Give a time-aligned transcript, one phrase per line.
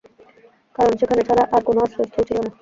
[0.75, 2.51] কারণ সেখানে ছাড়া তার আর কোন আশ্রয়স্থল ছিল না।